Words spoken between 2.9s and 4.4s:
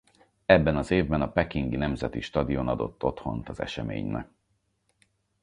otthont az eseménynek.